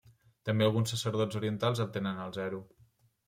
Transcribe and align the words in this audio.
També 0.49 0.65
alguns 0.67 0.93
sacerdots 0.93 1.37
orientals 1.41 1.81
el 1.85 1.91
tenen 1.99 2.21
al 2.25 2.35
zero. 2.41 2.65